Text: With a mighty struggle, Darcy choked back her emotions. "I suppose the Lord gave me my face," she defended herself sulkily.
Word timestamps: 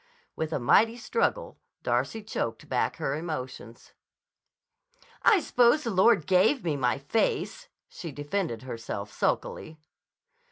With 0.35 0.51
a 0.51 0.57
mighty 0.57 0.97
struggle, 0.97 1.59
Darcy 1.83 2.23
choked 2.23 2.67
back 2.67 2.95
her 2.95 3.13
emotions. 3.15 3.93
"I 5.21 5.39
suppose 5.41 5.83
the 5.83 5.91
Lord 5.91 6.25
gave 6.25 6.63
me 6.63 6.75
my 6.75 6.97
face," 6.97 7.67
she 7.87 8.11
defended 8.11 8.63
herself 8.63 9.11
sulkily. 9.13 9.79